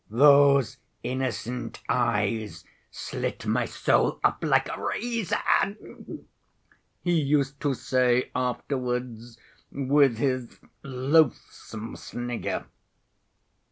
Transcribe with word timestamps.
"Those 0.09 0.77
innocent 1.03 1.79
eyes 1.87 2.65
slit 2.89 3.45
my 3.45 3.65
soul 3.65 4.19
up 4.23 4.43
like 4.43 4.67
a 4.69 4.81
razor," 4.83 5.37
he 7.03 7.21
used 7.21 7.59
to 7.61 7.75
say 7.75 8.31
afterwards, 8.35 9.37
with 9.71 10.17
his 10.17 10.59
loathsome 10.81 11.95
snigger. 11.95 12.65